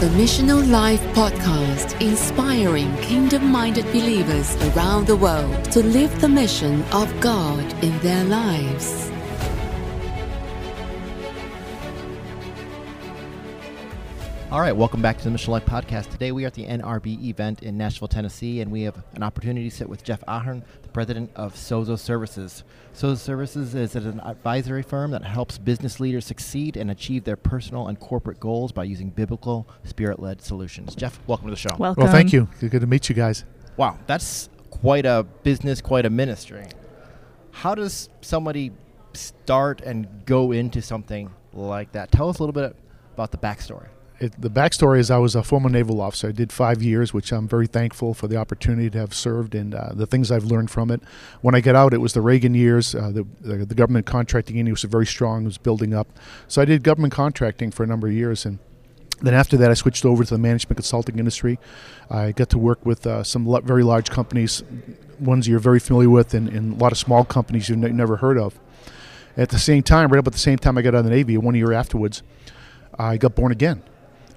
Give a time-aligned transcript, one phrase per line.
[0.00, 6.84] the Missional Life podcast, inspiring kingdom minded believers around the world to live the mission
[6.92, 9.10] of God in their lives.
[14.50, 16.10] All right, welcome back to the Mission Life Podcast.
[16.10, 19.68] Today we are at the NRB event in Nashville, Tennessee, and we have an opportunity
[19.68, 22.64] to sit with Jeff Ahern, the president of Sozo Services.
[22.94, 27.88] Sozo Services is an advisory firm that helps business leaders succeed and achieve their personal
[27.88, 30.94] and corporate goals by using biblical, spirit led solutions.
[30.94, 31.76] Jeff, welcome to the show.
[31.76, 32.04] Welcome.
[32.04, 32.48] Well, thank you.
[32.58, 33.44] Good to meet you guys.
[33.76, 36.64] Wow, that's quite a business, quite a ministry.
[37.50, 38.72] How does somebody
[39.12, 42.10] start and go into something like that?
[42.10, 42.74] Tell us a little bit
[43.12, 43.88] about the backstory
[44.20, 46.28] it, the backstory is I was a former naval officer.
[46.28, 49.74] I did five years, which I'm very thankful for the opportunity to have served and
[49.74, 51.00] uh, the things I've learned from it.
[51.40, 52.94] When I got out, it was the Reagan years.
[52.94, 56.08] Uh, the, the, the, government contracting industry was very strong, it was building up.
[56.48, 58.44] So I did government contracting for a number of years.
[58.44, 58.58] And
[59.22, 61.60] then after that, I switched over to the management consulting industry.
[62.10, 64.64] I got to work with uh, some very large companies,
[65.20, 68.38] ones you're very familiar with, and, and a lot of small companies you've never heard
[68.38, 68.58] of.
[69.36, 71.10] At the same time, right up at the same time I got out of the
[71.12, 72.24] Navy, one year afterwards,
[72.98, 73.84] I got born again.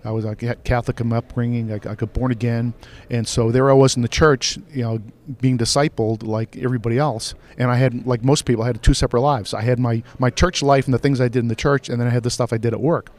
[0.04, 1.72] I was a Catholic in my upbringing.
[1.72, 2.74] I, I got born again,
[3.10, 5.00] and so there I was in the church, you know,
[5.40, 7.36] being discipled like everybody else.
[7.58, 9.54] And I had, like most people, I had two separate lives.
[9.54, 12.00] I had my my church life and the things I did in the church, and
[12.00, 13.12] then I had the stuff I did at work.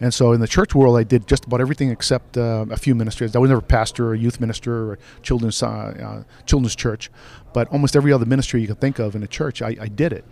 [0.00, 2.94] And so in the church world, I did just about everything except uh, a few
[2.94, 3.34] ministries.
[3.34, 7.10] I was never a pastor or youth minister or children's uh, uh, children's church,
[7.52, 10.12] but almost every other ministry you can think of in a church, I, I did
[10.12, 10.24] it.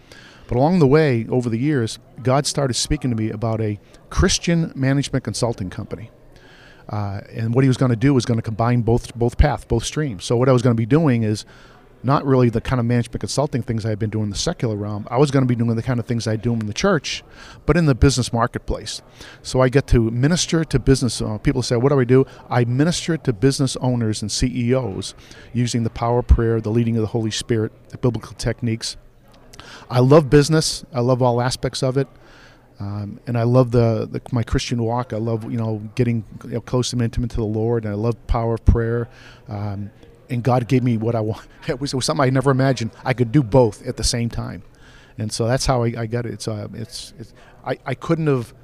[0.48, 3.78] But along the way, over the years, God started speaking to me about a
[4.10, 6.10] Christian management consulting company.
[6.88, 9.64] Uh, and what he was going to do was going to combine both both paths,
[9.64, 10.24] both streams.
[10.24, 11.44] So what I was going to be doing is
[12.02, 14.76] not really the kind of management consulting things I had been doing in the secular
[14.76, 15.08] realm.
[15.10, 17.24] I was going to be doing the kind of things I do in the church,
[17.64, 19.02] but in the business marketplace.
[19.42, 21.20] So I get to minister to business.
[21.20, 25.14] Uh, people say, "What do I do?" I minister to business owners and CEOs
[25.52, 28.96] using the power of prayer, the leading of the Holy Spirit, the biblical techniques,
[29.90, 30.84] I love business.
[30.92, 32.08] I love all aspects of it.
[32.78, 35.12] Um, and I love the, the, my Christian walk.
[35.12, 37.96] I love you know getting you know, close and intimate to the Lord, and I
[37.96, 39.08] love power of prayer.
[39.48, 39.90] Um,
[40.28, 41.46] and God gave me what I want.
[41.68, 44.28] It was, it was, something I never imagined I could do both at the same
[44.28, 44.62] time,
[45.18, 46.34] and so that's how I, I got it.
[46.34, 47.32] It's, uh, it's, it's
[47.64, 48.54] I, I couldn't have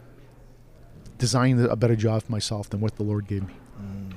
[1.18, 3.54] designed a better job for myself than what the Lord gave me.
[3.80, 4.12] Mm.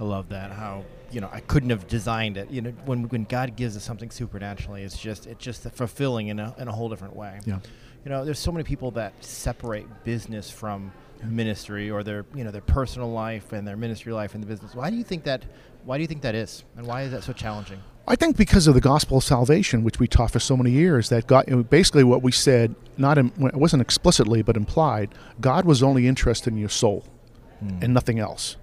[0.00, 0.52] I love that.
[0.52, 2.50] How you know I couldn't have designed it.
[2.50, 6.38] You know, when when God gives us something supernaturally, it's just it's just fulfilling in
[6.38, 7.40] a in a whole different way.
[7.44, 7.58] Yeah.
[8.04, 10.92] You know, there's so many people that separate business from
[11.24, 14.74] ministry or their you know their personal life and their ministry life and the business.
[14.74, 15.44] Why do you think that?
[15.84, 16.64] Why do you think that is?
[16.76, 17.80] And why is that so challenging?
[18.06, 21.10] I think because of the gospel of salvation, which we taught for so many years,
[21.10, 25.82] that God, basically what we said, not in, it wasn't explicitly but implied, God was
[25.82, 27.04] only interested in your soul
[27.62, 27.82] mm.
[27.82, 28.56] and nothing else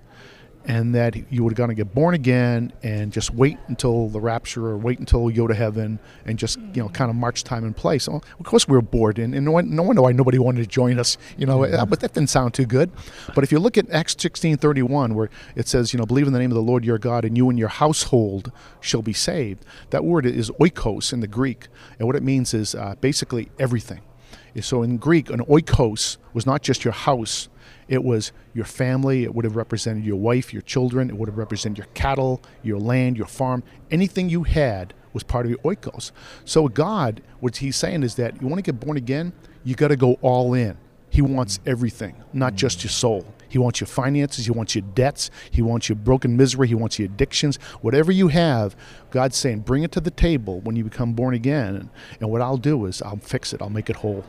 [0.68, 4.66] and that you were going to get born again and just wait until the rapture
[4.68, 7.64] or wait until you go to heaven and just you know kind of march time
[7.64, 8.03] and place.
[8.06, 10.62] So of course we were bored and, and no, one, no wonder why nobody wanted
[10.62, 11.18] to join us.
[11.38, 12.92] You know, but that didn't sound too good.
[13.34, 16.28] But if you look at Acts sixteen thirty one, where it says, you know, believe
[16.28, 18.52] in the name of the Lord your God, and you and your household
[18.82, 19.66] shall be saved.
[19.92, 21.68] That word is oikos in the Greek,
[22.00, 24.02] and what it means is uh, basically everything.
[24.62, 27.50] So in Greek, an oikos was not just your house
[27.88, 31.38] it was your family, it would have represented your wife, your children, it would have
[31.38, 33.63] represented your cattle, your land, your farm.
[33.91, 36.12] Anything you had was part of your oikos.
[36.44, 39.90] So God, what he's saying is that you want to get born again, you got
[39.90, 40.78] to go all in.
[41.09, 43.25] He wants everything, not just your soul.
[43.47, 44.46] He wants your finances.
[44.46, 45.31] He wants your debts.
[45.50, 46.67] He wants your broken misery.
[46.67, 47.56] He wants your addictions.
[47.79, 48.75] Whatever you have,
[49.12, 51.75] God's saying, bring it to the table when you become born again.
[51.75, 53.62] And, and what I'll do is I'll fix it.
[53.62, 54.25] I'll make it whole.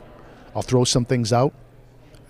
[0.55, 1.53] I'll throw some things out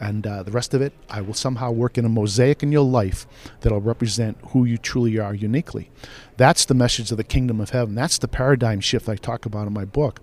[0.00, 2.84] and uh, the rest of it, I will somehow work in a mosaic in your
[2.84, 3.26] life
[3.60, 5.90] that'll represent who you truly are uniquely.
[6.36, 7.94] That's the message of the kingdom of heaven.
[7.94, 10.20] That's the paradigm shift I talk about in my book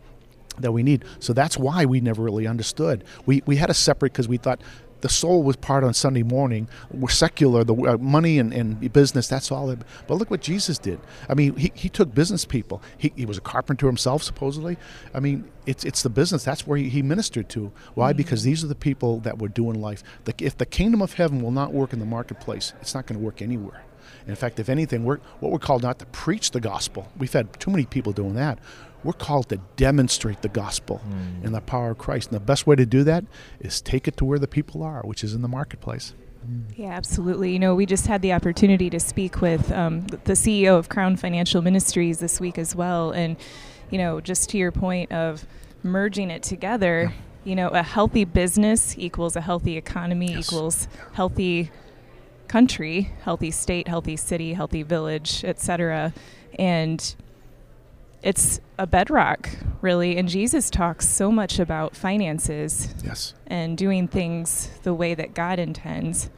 [0.60, 1.04] that we need.
[1.20, 3.04] So that's why we never really understood.
[3.26, 4.62] We, we had a separate because we thought
[5.04, 6.70] the soul was part on Sunday morning.
[6.90, 9.70] We're secular, the uh, money and, and business, that's all.
[9.70, 10.98] It, but look what Jesus did.
[11.28, 12.82] I mean, he, he took business people.
[12.98, 14.78] He, he was a carpenter himself, supposedly.
[15.14, 16.46] I mean, it's it's the business.
[16.46, 17.74] That's where he, he ministered to.
[17.96, 18.12] Why?
[18.12, 18.18] Mm-hmm.
[18.18, 20.04] Because these are the people that were doing life.
[20.24, 23.20] The, if the kingdom of heaven will not work in the marketplace, it's not going
[23.20, 23.84] to work anywhere.
[24.26, 27.12] In fact, if anything, we're what we're called not to preach the gospel.
[27.18, 28.58] We've had too many people doing that.
[29.04, 31.46] We're called to demonstrate the gospel mm.
[31.46, 32.30] and the power of Christ.
[32.30, 33.26] And the best way to do that
[33.60, 36.14] is take it to where the people are, which is in the marketplace.
[36.48, 36.64] Mm.
[36.76, 37.52] Yeah, absolutely.
[37.52, 41.16] You know, we just had the opportunity to speak with um, the CEO of Crown
[41.16, 43.12] Financial Ministries this week as well.
[43.12, 43.38] And,
[43.90, 45.46] you know, just to your point of
[45.84, 47.12] merging it together, yeah.
[47.44, 50.48] you know, a healthy business equals a healthy economy, yes.
[50.48, 51.72] equals healthy
[52.48, 56.14] country, healthy state, healthy city, healthy village, etc.
[56.60, 57.16] And
[58.24, 59.50] it's a bedrock,
[59.82, 60.18] really.
[60.18, 63.34] And Jesus talks so much about finances Yes.
[63.48, 66.30] and doing things the way that God intends.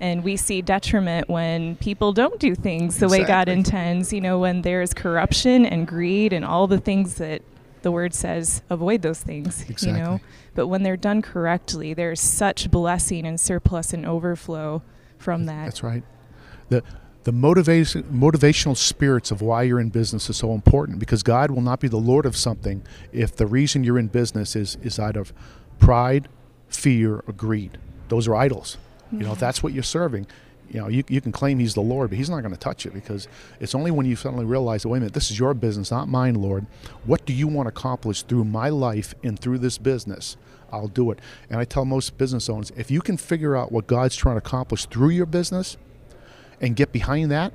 [0.00, 4.40] And we see detriment when people don't do things the way God intends, you know,
[4.40, 7.42] when there's corruption and greed and all the things that
[7.82, 10.20] the word says avoid those things, you know.
[10.54, 14.82] But when they're done correctly, there's such blessing and surplus and overflow
[15.18, 15.66] from that.
[15.66, 16.02] That's right.
[16.68, 16.82] The
[17.24, 21.62] the motivation motivational spirits of why you're in business is so important because God will
[21.62, 22.82] not be the Lord of something
[23.12, 25.32] if the reason you're in business is is out of
[25.78, 26.28] pride,
[26.68, 27.78] fear, or greed.
[28.08, 28.78] Those are idols.
[29.12, 30.26] You know, if that's what you're serving.
[30.70, 32.86] You know, you, you can claim he's the Lord, but he's not going to touch
[32.86, 33.28] it because
[33.60, 36.34] it's only when you suddenly realize, wait a minute, this is your business, not mine,
[36.34, 36.64] Lord.
[37.04, 40.38] What do you want to accomplish through my life and through this business?
[40.72, 41.18] I'll do it.
[41.50, 44.38] And I tell most business owners, if you can figure out what God's trying to
[44.38, 45.76] accomplish through your business,
[46.62, 47.52] and get behind that,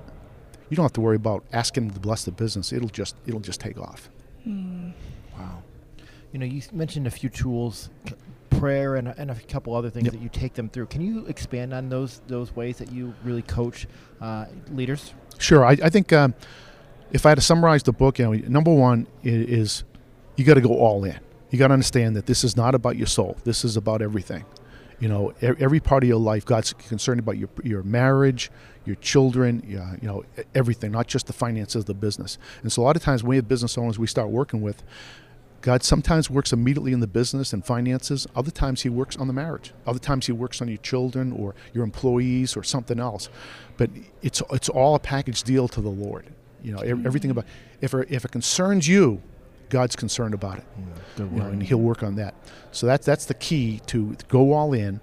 [0.69, 2.71] you don't have to worry about asking him to bless the business.
[2.73, 4.09] It'll just it'll just take off.
[4.45, 5.63] Wow.
[6.31, 7.89] You know, you mentioned a few tools,
[8.49, 10.13] prayer, and a, and a couple other things Yep.
[10.13, 10.87] that you take them through.
[10.87, 13.87] Can you expand on those those ways that you really coach
[14.21, 15.13] uh, leaders?
[15.39, 16.33] Sure, I, I think um,
[17.11, 19.83] if I had to summarize the book, you know, number one is
[20.35, 21.19] you got to go all in.
[21.49, 23.37] You got to understand that this is not about your soul.
[23.45, 24.43] This is about everything.
[24.99, 28.49] You know, every part of your life, God's concerned about your your marriage,
[28.85, 30.23] your children, you know,
[30.55, 32.39] everything, not just the finances of the business.
[32.63, 34.83] And so, a lot of times, when we have business owners we start working with,
[35.61, 38.25] God sometimes works immediately in the business and finances.
[38.35, 39.73] Other times He works on the marriage.
[39.85, 43.29] Other times He works on your children or your employees or something else.
[43.75, 43.89] But
[44.21, 46.25] it's it's all a package deal to the Lord.
[46.63, 47.45] You know, everything about
[47.81, 49.21] if if it concerns you,
[49.69, 50.65] God's concerned about it.
[51.15, 52.35] Good You know, and He'll work on that.
[52.71, 54.99] So that's that's the key to go all in,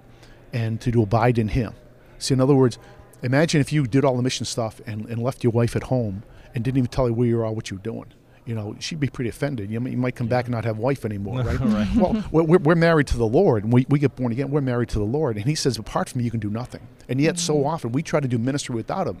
[0.53, 1.73] and to, to abide in Him.
[2.17, 2.77] See, in other words,
[3.21, 6.23] imagine if you did all the mission stuff and, and left your wife at home
[6.53, 8.05] and didn't even tell her where you are, what you were doing.
[8.45, 9.71] You know, she'd be pretty offended.
[9.71, 11.59] You, might- you might come back and not have a wife anymore, right?
[11.65, 11.87] Right.
[11.95, 14.51] Well, we're, we're- we're married to the Lord, and we, we get born again.
[14.51, 16.87] We're married to the Lord, and He says, apart from me, you can do nothing.
[17.09, 17.65] And yet, so mm.
[17.65, 19.17] often we try to do ministry without Him,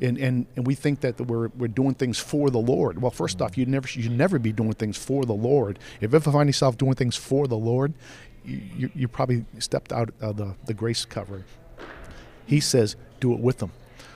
[0.00, 3.00] and and, and we think that we're, we're doing things for the Lord.
[3.00, 5.78] Well, first off, you never you never be doing things for the Lord.
[6.00, 7.94] If you ever find yourself doing things for the Lord,
[8.44, 11.44] you, you, probably stepped out of the, the grace covering.
[12.46, 13.72] He says, do it with them.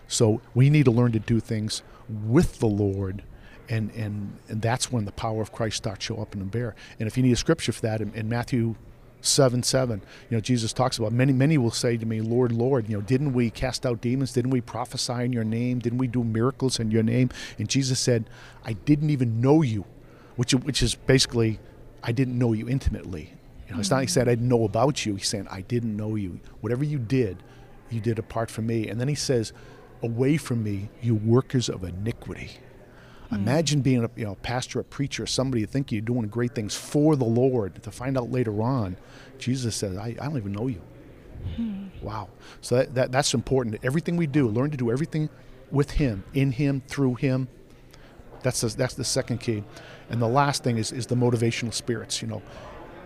[0.09, 3.23] So we need to learn to do things with the Lord,
[3.69, 6.47] and and and that's when the power of Christ starts to show up in the
[6.47, 6.75] bear.
[6.99, 8.75] And if you need a scripture for that, in, in Matthew
[9.25, 12.89] seven seven, you know Jesus talks about many many will say to me, Lord, Lord,
[12.89, 14.33] you know, didn't we cast out demons?
[14.33, 15.79] Didn't we prophesy in your name?
[15.79, 17.31] Didn't we do miracles in your name?
[17.59, 18.29] And Jesus said,
[18.65, 19.85] I didn't even know you,
[20.37, 21.59] which which is basically,
[22.03, 23.35] I didn't know you intimately.
[23.67, 25.17] You know, it's not he said I didn't know about you.
[25.17, 26.41] He's saying I didn't know you.
[26.61, 27.43] Whatever you did,
[27.91, 28.89] you did apart from me.
[28.89, 29.53] And then he says,
[30.03, 32.51] away from me, you workers of iniquity.
[33.31, 33.37] Mm.
[33.37, 36.75] Imagine being a you know pastor, a preacher, somebody you think you're doing great things
[36.75, 37.83] for the Lord.
[37.83, 38.97] To find out later on,
[39.39, 40.83] Jesus says, "I, I don't even know you."
[41.57, 41.87] Hmm.
[42.03, 42.29] Wow.
[42.61, 43.79] So that, that that's important.
[43.83, 45.29] Everything we do, learn to do everything
[45.71, 47.49] with Him, in Him, through Him.
[48.43, 49.65] That's the, that's the second key,
[50.11, 52.21] and the last thing is is the motivational spirits.
[52.21, 52.43] You know,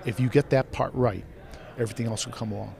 [0.05, 1.25] if you get that part right,
[1.79, 2.75] everything else will come along.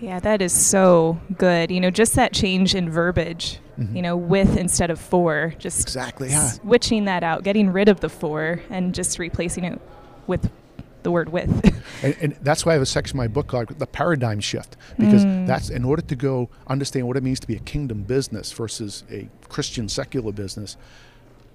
[0.00, 1.70] Yeah, that is so good.
[1.70, 3.58] You know, just that change in verbiage,
[3.92, 5.88] you know, with instead of for, just Mm-hmm.
[5.88, 6.48] Exactly, yeah.
[6.48, 9.80] switching that out, getting rid of the for and just replacing it
[10.26, 10.50] with
[11.02, 11.50] the word with.
[12.02, 14.74] And, and that's why I have a section in my book called the paradigm shift
[14.98, 18.52] because that's in order to go understand what it means to be a kingdom business
[18.52, 20.78] versus a Christian secular business.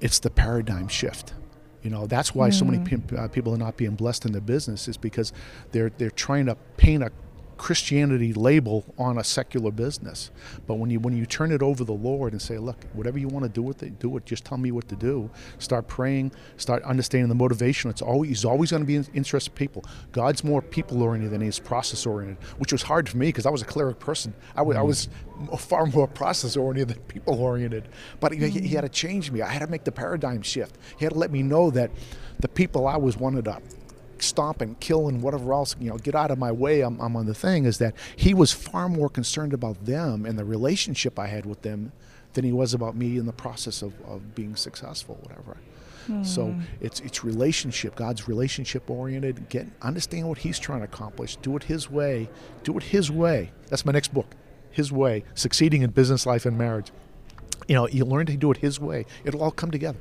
[0.02, 1.34] It's the paradigm shift.
[1.82, 4.42] You know that's why so many pe- uh, people are not being blessed in their
[4.42, 5.34] business is because
[5.72, 7.12] they're they're trying to paint a
[7.58, 10.32] Christianity label on a secular business.
[10.68, 13.18] But when you when you turn it over to the Lord and say, look, whatever
[13.18, 14.26] you want to do with it, do it.
[14.26, 15.30] Just tell me what to do.
[15.60, 16.32] Start praying.
[16.58, 17.90] Start understanding the motivation.
[17.90, 19.86] It's always he's always going to be in- interested in people.
[20.12, 23.50] God's more people oriented than he's process oriented, which was hard for me because I
[23.50, 24.34] was a cleric person.
[24.56, 24.88] I wa- I mm.
[24.88, 25.10] was
[25.58, 27.88] far more process oriented than people oriented.
[28.20, 29.42] But he, he had to change me.
[29.42, 30.78] I had to make the paradigm shift.
[30.98, 31.92] He had to let me know that
[32.40, 33.62] the people I was wanted to
[34.22, 36.82] stomp and kill and whatever else, you know, get out of my way.
[36.82, 37.66] I'm, I'm on the thing.
[37.66, 41.62] Is that he was far more concerned about them and the relationship I had with
[41.62, 41.92] them
[42.34, 45.58] than he was about me in the process of, of being successful, whatever.
[46.24, 46.62] So hmm.
[46.82, 47.96] it's it's relationship.
[47.96, 49.50] God's relationship oriented.
[49.50, 51.36] Get understand what He's trying to accomplish.
[51.38, 52.30] Do it His way.
[52.64, 53.52] Do it His way.
[53.70, 54.28] That's my next book.
[54.72, 55.24] His way.
[55.34, 56.92] Succeeding in business, life, and marriage.
[57.68, 59.06] You know, you learn to do it His way.
[59.24, 59.98] It'll all come together.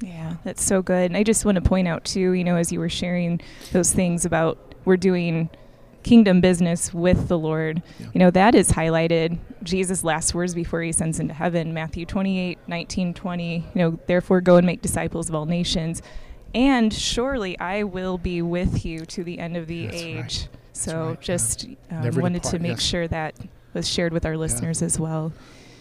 [0.00, 1.10] Yeah, that's so good.
[1.10, 3.40] And I just want to point out too, you know, as you were sharing
[3.72, 5.50] those things about we're doing
[6.02, 7.82] kingdom business with the Lord.
[7.98, 8.06] Yeah.
[8.14, 12.58] You know, that is highlighted Jesus' last words before he ascends into heaven, Matthew 28,
[12.66, 13.54] 19, 20.
[13.56, 16.02] You know, therefore go and make disciples of all nations.
[16.54, 20.16] And surely I will be with you to the end of the That's age.
[20.16, 20.48] right.
[20.72, 21.16] So right, yeah.
[21.20, 22.82] just um, wanted to make yes.
[22.82, 23.34] sure that
[23.74, 25.32] was shared with our listeners as well.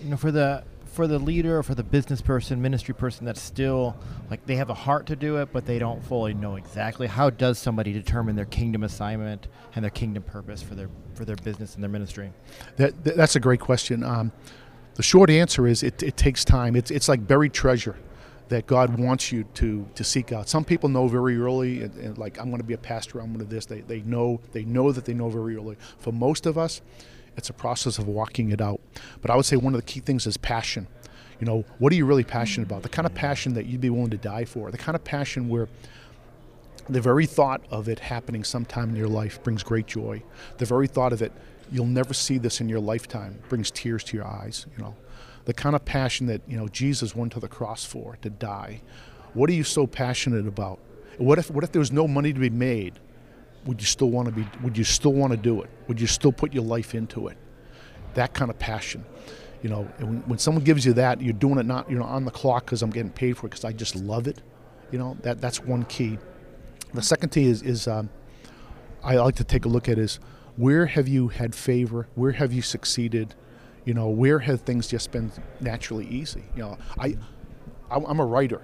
[0.03, 0.63] you know for the
[0.99, 3.95] for the leader or for the business person ministry person that's still
[4.29, 7.29] like they have a heart to do it but they don't fully know exactly how
[7.29, 11.75] does somebody determine their kingdom assignment and their kingdom purpose for their for their business
[11.75, 12.33] and their ministry
[12.75, 14.03] That, that- that's a great question.
[14.03, 14.33] Um,
[14.95, 16.75] the short answer is it, it takes time.
[16.75, 17.95] It's, it's like buried treasure
[18.49, 20.49] that God wants you to, to seek out.
[20.49, 23.19] Some people know very early, and, and like I'm going to be a pastor.
[23.21, 23.65] I'm going to this.
[23.65, 25.77] They, they know they know that they know very early.
[25.99, 26.81] For most of us,
[27.37, 28.81] it's a process of walking it out.
[29.21, 30.87] But I would say one of the key things is passion.
[31.39, 32.83] You know, what are you really passionate about?
[32.83, 34.71] The kind of passion that you'd be willing to die for.
[34.71, 35.69] The kind of passion where
[36.89, 40.23] the very thought of it happening sometime in your life brings great joy.
[40.57, 41.31] The very thought of it,
[41.71, 44.65] you'll never see this in your lifetime, brings tears to your eyes.
[44.75, 44.95] You know,
[45.45, 48.81] the kind of passion that you know Jesus went to the cross for to die.
[49.33, 50.79] What are you so passionate about?
[51.17, 52.99] What if what if there was no money to be made?
[53.65, 54.47] Would you still want to be?
[54.63, 55.69] Would you still want to do it?
[55.87, 57.37] Would you still put your life into it?
[58.13, 59.05] That kind of passion.
[59.61, 62.25] You know, when, when someone gives you that, you're doing it not you know on
[62.25, 64.41] the clock because I'm getting paid for it because I just love it.
[64.91, 66.17] You know, that that's one key.
[66.93, 68.09] The second key is, is um,
[69.03, 70.19] I like to take a look at is
[70.55, 72.07] where have you had favor?
[72.15, 73.35] Where have you succeeded?
[73.85, 76.43] You know, where have things just been naturally easy?
[76.55, 77.17] You know, I
[77.91, 78.61] I'm a writer,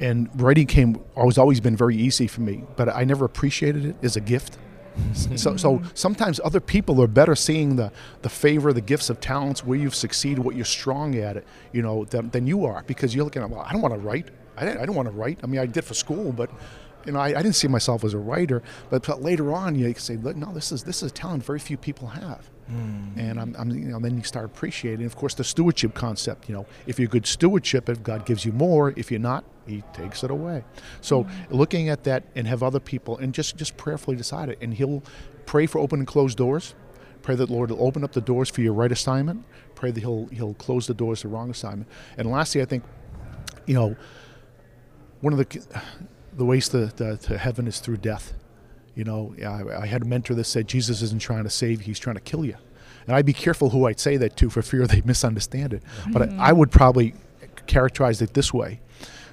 [0.00, 3.96] and writing came always always been very easy for me, but I never appreciated it
[4.02, 4.58] as a gift.
[5.14, 9.64] so, so sometimes other people are better seeing the, the favor, the gifts of talents,
[9.64, 13.14] where you've succeeded, what you're strong at it, you know, than, than you are because
[13.14, 14.28] you're looking at, well, I don't want to write.
[14.56, 15.38] I, didn't, I don't want to write.
[15.42, 16.50] I mean, I did for school, but
[17.06, 18.62] you know, I, I didn't see myself as a writer.
[18.90, 21.44] But, but later on, you can say, look, no, this is this is a talent
[21.44, 22.50] very few people have.
[22.70, 23.16] Mm.
[23.16, 25.06] And I'm, I'm, you know, then you start appreciating.
[25.06, 26.48] Of course, the stewardship concept.
[26.48, 29.82] You know, if you're good stewardship, if God gives you more, if you're not, He
[29.92, 30.64] takes it away.
[31.00, 31.30] So mm.
[31.50, 35.02] looking at that and have other people and just just prayerfully decide it, and He'll
[35.46, 36.74] pray for open and closed doors.
[37.22, 39.44] Pray that the Lord will open up the doors for your right assignment.
[39.74, 41.88] Pray that He'll He'll close the doors to the wrong assignment.
[42.16, 42.84] And lastly, I think,
[43.66, 43.96] you know,
[45.20, 45.66] one of the
[46.34, 48.34] the ways to, to, to heaven is through death.
[48.98, 51.86] You know, I, I had a mentor that said Jesus isn't trying to save you;
[51.86, 52.56] he's trying to kill you.
[53.06, 55.84] And I'd be careful who I'd say that to for fear they misunderstand it.
[55.84, 56.12] Mm-hmm.
[56.12, 57.14] But I, I would probably
[57.68, 58.80] characterize it this way: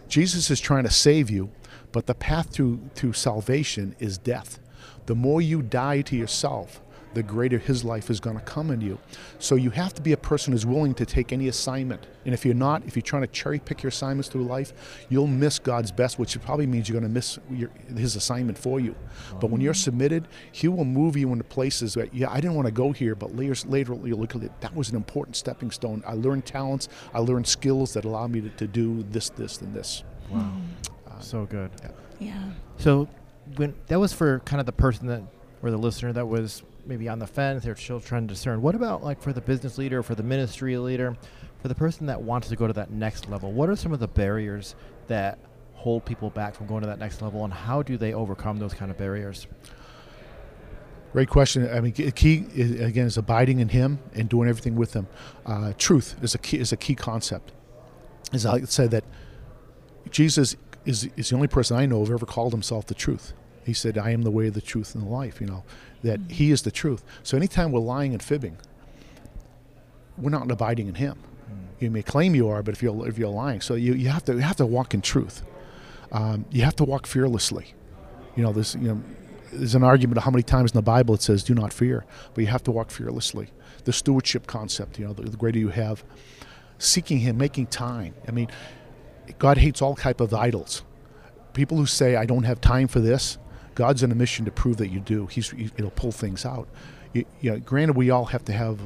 [0.07, 1.49] Jesus is trying to save you,
[1.91, 4.59] but the path to to salvation is death.
[5.07, 6.79] The more you die to yourself,
[7.15, 8.99] the greater his life is going to come in you.
[9.39, 12.05] So you have to be a person who's willing to take any assignment.
[12.25, 15.27] And if you're not, if you're trying to cherry pick your assignments through life, you'll
[15.27, 18.95] miss God's best, which probably means you're going to miss your, his assignment for you.
[19.39, 22.67] But when you're submitted, he will move you into places that, yeah, I didn't want
[22.67, 25.71] to go here, but later, later you look at it, that was an important stepping
[25.71, 26.03] stone.
[26.05, 29.73] I learned talents, I learned skills that allow me to, to do this, this, and
[29.73, 30.03] this.
[30.29, 30.51] wow
[31.07, 31.71] uh, so good
[32.19, 32.51] Yeah.
[32.77, 33.07] So
[33.55, 35.23] when that was for kind of the person that
[35.61, 38.61] or the listener that was maybe on the fence, they're still trying to discern.
[38.61, 41.15] What about like for the business leader, for the ministry leader,
[41.61, 43.51] for the person that wants to go to that next level?
[43.51, 44.75] What are some of the barriers
[45.07, 45.39] that
[45.73, 48.73] hold people back from going to that next level, and how do they overcome those
[48.73, 49.47] kind of barriers?
[51.13, 51.69] Great question.
[51.71, 55.07] I mean, key is, again is abiding in Him and doing everything with Him.
[55.45, 57.53] Uh, truth is a key is a key concept.
[58.33, 59.05] As I said that
[60.09, 63.33] Jesus is is the only person I know of ever called himself the truth.
[63.65, 65.63] He said, "I am the way, the truth, and the life." You know
[66.03, 67.03] that He is the truth.
[67.23, 68.57] So anytime we're lying and fibbing,
[70.17, 71.17] we're not abiding in Him.
[71.79, 74.23] You may claim you are, but if you're if you're lying, so you, you have
[74.25, 75.43] to you have to walk in truth.
[76.11, 77.73] Um, you have to walk fearlessly.
[78.37, 79.03] You know, this you know,
[79.51, 82.05] there's an argument of how many times in the Bible it says, "Do not fear,"
[82.33, 83.49] but you have to walk fearlessly.
[83.83, 86.03] The stewardship concept, you know, the, the greater you have,
[86.77, 88.13] seeking Him, making time.
[88.27, 88.47] I mean,
[89.37, 90.83] God hates all type of idols.
[91.53, 93.37] People who say, "I don't have time for this,"
[93.75, 95.27] God's on a mission to prove that you do.
[95.27, 96.67] He's he, will pull things out.
[97.13, 98.79] You, you know, granted, we all have to have.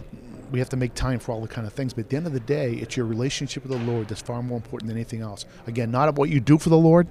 [0.51, 2.25] We have to make time for all the kind of things, but at the end
[2.25, 5.21] of the day, it's your relationship with the Lord that's far more important than anything
[5.21, 5.45] else.
[5.67, 7.07] Again, not what you do for the Lord,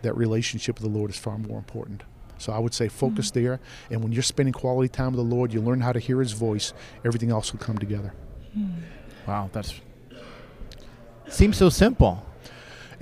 [0.00, 2.02] that relationship with the Lord is far more important.
[2.38, 3.44] So I would say focus mm-hmm.
[3.44, 6.20] there, and when you're spending quality time with the Lord, you learn how to hear
[6.20, 6.72] His voice.
[7.04, 8.14] Everything else will come together.
[8.54, 8.70] Hmm.
[9.26, 9.74] Wow, that's
[11.28, 12.24] seems so simple.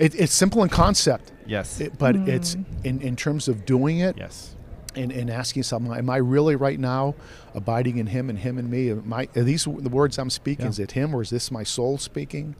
[0.01, 1.79] It, it's simple in concept, Yes.
[1.79, 4.55] it, but it's in, in terms of doing it yes.
[4.95, 7.13] and, and asking yourself, am I really right now
[7.53, 8.89] abiding in Him and Him and me?
[8.89, 10.65] Am I, are these the words I'm speaking?
[10.65, 10.69] Yeah.
[10.71, 12.55] Is it Him or is this my soul speaking?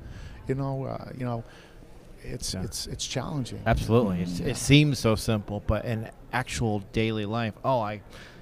[0.47, 1.43] You know, uh, you know,
[2.23, 2.63] it's Yeah.
[2.63, 3.61] it's it's challenging.
[3.65, 4.21] Absolutely.
[4.21, 8.01] It's, it seems so simple, but in actual daily life, oh, I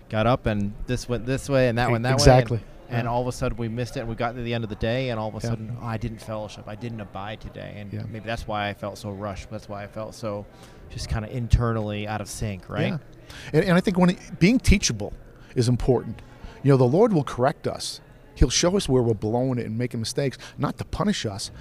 [0.10, 2.58] got up and this went this way and that went that exactly.
[2.58, 2.64] way.
[2.64, 4.64] And, and all of a sudden we missed it and we got to the end
[4.64, 5.50] of the day and all of a Yeah.
[5.50, 6.66] sudden oh, I didn't fellowship.
[6.68, 7.76] I didn't abide today.
[7.78, 8.04] And Yeah.
[8.12, 9.50] maybe that's why I felt so rushed.
[9.52, 10.46] That's why I felt so
[10.90, 12.88] just kind of internally out of sync, right?
[12.94, 12.98] Yeah.
[13.54, 15.14] And, and I think when it, being teachable
[15.56, 16.22] is important.
[16.64, 18.02] You know, the Lord will correct us.
[18.36, 21.52] He'll show us where we're blowing it and making mistakes, not to punish us,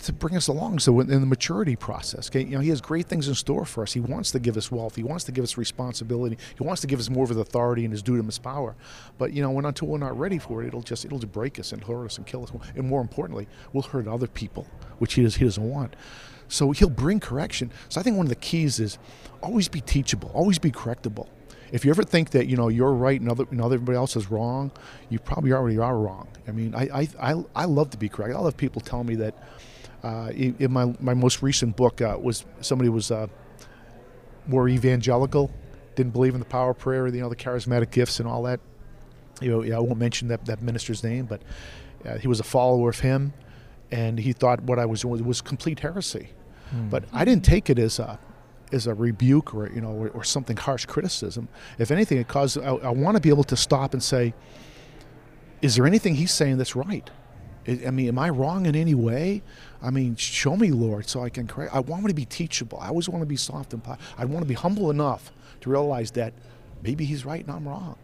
[0.00, 0.78] to bring us along.
[0.78, 3.82] So in the maturity process, okay, you know, He has great things in store for
[3.82, 3.92] us.
[3.92, 4.96] He wants to give us wealth.
[4.96, 6.38] He wants to give us responsibility.
[6.56, 8.74] He wants to give us more of His authority and His dunamis power.
[9.18, 11.58] But you know, when until we're not ready for it, it'll just it'll just break
[11.58, 12.52] us and hurt us and kill us.
[12.74, 14.66] And more importantly, we'll hurt other people,
[14.98, 15.96] which He does He doesn't want.
[16.48, 17.70] So He'll bring correction.
[17.88, 18.98] So I think one of the keys is
[19.42, 21.28] always be teachable, always be correctable.
[21.72, 24.30] If you ever think that you know you're right and other know everybody else is
[24.30, 24.72] wrong,
[25.08, 26.28] you probably already are wrong.
[26.48, 28.34] I mean, I I, I, I love to be correct.
[28.34, 29.34] I love people telling me that.
[30.02, 33.26] Uh, in, in my my most recent book uh, was somebody was uh,
[34.46, 35.50] more evangelical,
[35.94, 38.60] didn't believe in the power of prayer, you know, the charismatic gifts and all that.
[39.40, 41.42] You know, yeah, I won't mention that that minister's name, but
[42.06, 43.32] uh, he was a follower of him,
[43.90, 46.30] and he thought what I was doing was complete heresy.
[46.88, 48.18] But I didn't take it as a
[48.72, 51.48] as a rebuke or you know or, or something harsh criticism.
[51.78, 54.34] If anything, it caused I, I want to be able to stop and say,
[55.60, 57.10] is there anything he's saying that's right?
[57.68, 59.42] I mean, am I wrong in any way?
[59.82, 61.48] I mean, show me, Lord, so I can.
[61.72, 62.78] I want to be teachable.
[62.78, 63.82] I always want to be soft and.
[64.18, 66.32] I want to be humble enough to realize that
[66.82, 67.96] maybe He's right and I'm wrong,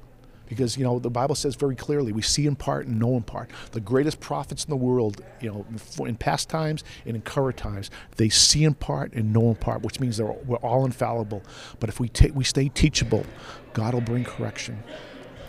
[0.46, 3.22] because you know the Bible says very clearly we see in part and know in
[3.22, 3.50] part.
[3.72, 5.66] The greatest prophets in the world, you know,
[6.06, 9.82] in past times and in current times, they see in part and know in part,
[9.82, 11.42] which means we're all infallible.
[11.80, 13.25] But if we take we stay teachable,
[13.72, 14.82] God will bring correction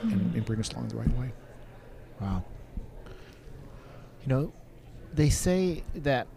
[0.01, 1.33] and, and bring us along the right way.
[2.21, 2.45] Wow.
[4.27, 4.53] You know,
[5.13, 6.27] they say that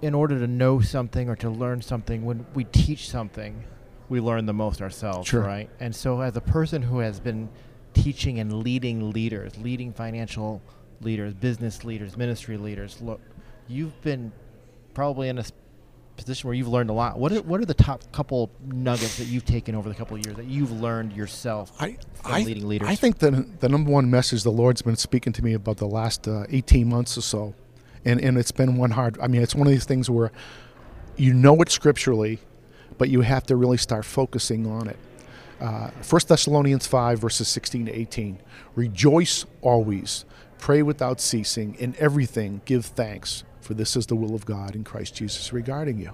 [0.00, 3.64] in order to know something or to learn something, when we teach something,
[4.08, 5.42] we learn the most ourselves, Sure.
[5.42, 5.68] right?
[5.78, 7.50] And so, as a person who has been
[7.92, 10.62] teaching and leading leaders, leading financial
[11.02, 13.20] leaders, business leaders, ministry leaders, look,
[13.68, 14.32] you've been
[14.94, 15.44] probably in a
[16.16, 17.18] position where you've learned a lot.
[17.18, 20.24] What are, what are the top couple nuggets that you've taken over the couple of
[20.24, 22.88] years that you've learned yourself I, from I, leading leaders?
[22.88, 25.86] I think that the number one message the Lord's been speaking to me about the
[25.86, 27.54] last uh, 18 months or so,
[28.04, 29.18] and, and it's been one hard.
[29.20, 30.30] I mean, it's one of these things where
[31.16, 32.38] you know it scripturally,
[32.98, 34.98] but you have to really start focusing on it.
[35.60, 38.38] Uh, 1 Thessalonians 5, verses 16 to 18.
[38.74, 40.24] Rejoice always,
[40.58, 44.84] pray without ceasing, in everything give thanks, for this is the will of God in
[44.84, 46.12] Christ Jesus regarding you.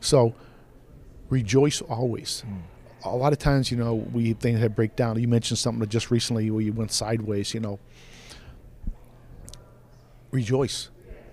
[0.00, 0.34] So,
[1.28, 2.40] rejoice always.
[2.40, 2.58] Hmm.
[3.04, 5.20] A lot of times, you know, we things that break down.
[5.20, 7.52] You mentioned something just recently where you went sideways.
[7.52, 7.78] You know,
[10.30, 10.88] rejoice.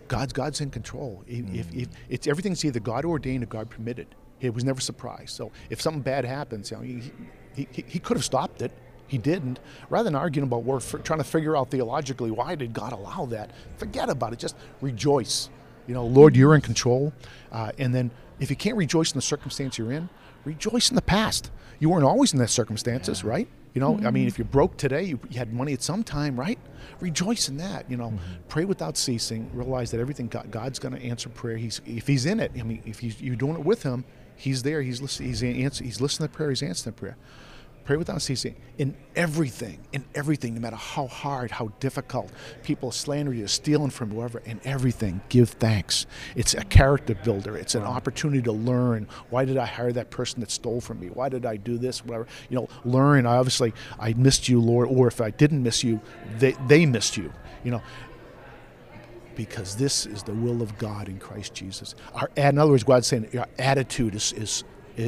[0.08, 1.24] God's God's in control.
[1.28, 1.94] If, if, if hmm.
[2.10, 4.08] it's everything's either God ordained or God permitted.
[4.42, 5.36] It was never surprised.
[5.36, 7.12] So if something bad happens, you know, he,
[7.54, 8.72] he, he could have stopped it.
[9.10, 9.60] He didn't.
[9.90, 13.52] Rather than arguing about we're trying to figure out theologically why did God allow that,
[13.78, 14.40] forget about it.
[14.40, 15.50] Just rejoice.
[15.88, 17.12] You know, Lord, you're in control.
[17.52, 20.08] Uh, and then if you can't rejoice in the circumstance you're in,
[20.46, 21.52] rejoice in the past.
[21.80, 23.48] You weren't always in those circumstances, right?
[23.74, 26.40] You know, I mean, if you're broke today, you, you had money at some time,
[26.40, 26.60] right?
[27.00, 27.90] Rejoice in that.
[27.90, 28.14] You know,
[28.48, 29.50] pray without ceasing.
[29.54, 31.56] Realize that everything God, God's going to answer prayer.
[31.56, 32.52] He's if He's in it.
[32.60, 34.82] I mean, if you're doing it with Him, He's there.
[34.82, 35.30] He's listening.
[35.30, 36.50] He's answer, He's listening to prayer.
[36.50, 37.18] He's answering the prayer.
[37.84, 42.32] Pray without ceasing in everything, in everything, no matter how hard, how difficult.
[42.64, 46.06] People slander you, stealing from whoever, in everything, give thanks.
[46.36, 47.58] It's a character builder.
[47.58, 49.08] It's an opportunity to learn.
[49.30, 51.08] Why did I hire that person that stole from me?
[51.08, 52.06] Why did I do this?
[52.06, 52.28] Whatever.
[52.50, 53.26] You know, learn.
[53.26, 56.00] I obviously I missed you, Lord, or if I didn't miss you,
[56.38, 57.34] they they missed you.
[57.64, 57.82] You know,
[59.36, 61.96] because this is the will of God in Christ Jesus.
[62.14, 64.64] Our, in other words, God's saying your attitude is, is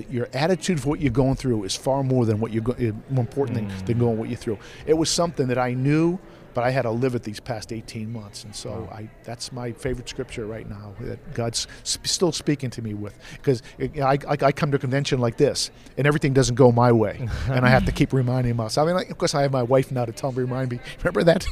[0.09, 2.91] your attitude for what you're going through is far more than what you're go- uh,
[3.13, 4.57] more important than, than going what you're through.
[4.85, 6.17] It was something that I knew,
[6.53, 9.71] but I had to live it these past 18 months, and so I that's my
[9.71, 14.37] favorite scripture right now that God's sp- still speaking to me with because I, I,
[14.41, 17.69] I come to a convention like this and everything doesn't go my way, and I
[17.69, 18.85] have to keep reminding myself.
[18.85, 20.79] I mean, like, of course, I have my wife now to tell me, remind me.
[20.99, 21.45] Remember that?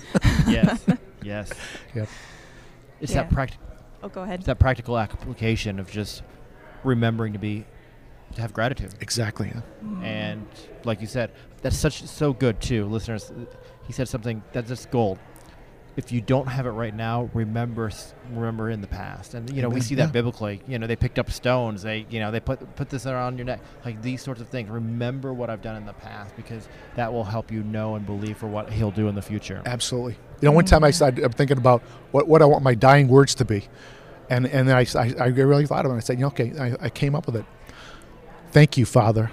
[0.46, 0.84] yes,
[1.22, 1.50] yes.
[1.94, 2.08] yep.
[3.00, 3.22] It's Yeah.
[3.24, 3.64] that practical.
[4.02, 4.40] Oh, go ahead.
[4.40, 6.22] It's that practical application of just
[6.84, 7.64] remembering to be
[8.34, 8.92] to have gratitude.
[9.00, 9.52] Exactly.
[9.54, 10.02] Yeah.
[10.02, 10.46] And
[10.84, 11.30] like you said,
[11.62, 13.32] that's such so good too, listeners.
[13.86, 15.18] He said something that's just gold.
[15.96, 17.90] If you don't have it right now, remember
[18.30, 19.32] remember in the past.
[19.32, 20.10] And you know, we see that Yeah.
[20.12, 20.60] biblically.
[20.68, 21.82] You know, they picked up stones.
[21.82, 23.60] They you know they put put this around your neck.
[23.82, 24.68] Like these sorts of things.
[24.68, 28.36] Remember what I've done in the past because that will help you know and believe
[28.36, 29.62] for what He'll do in the future.
[29.64, 30.18] Absolutely.
[30.42, 33.08] You know, one time I started I'm thinking about what, what I want my dying
[33.08, 33.64] words to be.
[34.28, 35.98] And and then I, I, I really thought about it.
[35.98, 37.46] I said, you know, okay, I, I came up with it.
[38.56, 39.32] Thank you, Father,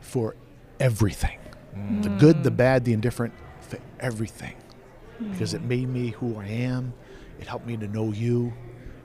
[0.00, 0.34] for
[0.80, 1.38] everything.
[1.72, 2.18] the mm.
[2.18, 4.56] good, the bad, the indifferent, for everything.
[5.30, 5.68] Because it mm.
[5.68, 6.92] made me who I am.
[7.38, 8.52] It helped me to know you.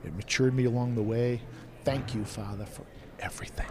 [0.04, 1.42] It matured me along the way.
[1.84, 2.82] Thank you, Father, for
[3.20, 3.68] everything.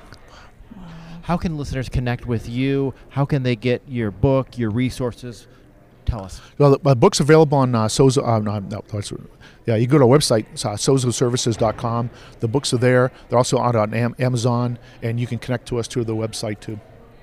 [1.23, 2.93] How can listeners connect with you?
[3.09, 5.45] How can they get your book, your resources?
[6.11, 6.39] Tell us.
[6.57, 8.27] Well, the, my book's available on uh, Sozo.
[8.27, 9.11] Uh, no, no, that's-
[9.65, 12.09] yeah, you go to our website, uh, sozoservices.com.
[12.39, 13.11] The books are there.
[13.29, 16.59] They're also out on Am- Amazon, and you can connect to us through the website
[16.59, 16.79] too.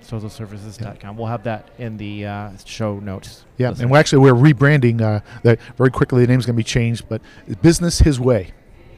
[0.07, 1.17] sozoservices.com.
[1.17, 3.45] We'll have that in the uh, show notes.
[3.59, 5.01] Yeah, and we're actually we're rebranding.
[5.01, 7.21] Uh, that very quickly, the name's going to be changed, but
[7.63, 8.53] Business His Way.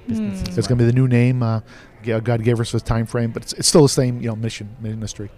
[0.06, 1.42] Business is It's going to be the new name.
[1.42, 1.60] Uh,
[2.04, 4.74] God gave us a time frame, but it's, it's still the same, you know, mission
[4.80, 5.30] ministry.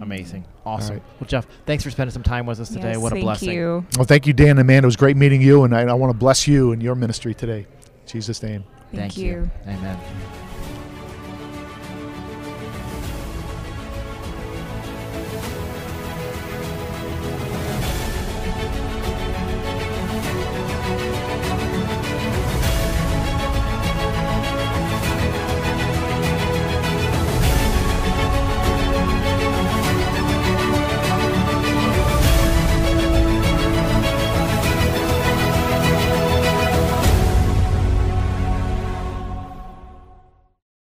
[0.00, 0.44] Amazing.
[0.64, 0.96] Awesome.
[0.96, 1.02] right.
[1.20, 2.92] Well, Jeff, thanks for spending some time with us today.
[2.92, 3.52] Yes, what a thank blessing.
[3.52, 3.86] you.
[3.96, 4.86] Well, thank you, Dan and Amanda.
[4.86, 7.34] It was great meeting you, and I, I want to bless you and your ministry
[7.34, 7.60] today.
[7.60, 8.64] In Jesus' name.
[8.92, 9.50] Thank, you.
[9.66, 10.45] Amen.